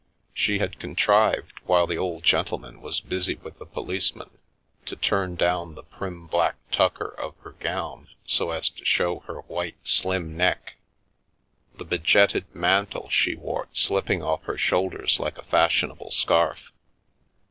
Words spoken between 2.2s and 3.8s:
gentleman was busy with the